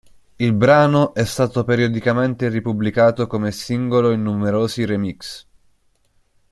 [0.37, 5.45] Il brano è stato periodicamente ripubblicato come singolo in numerosi remix.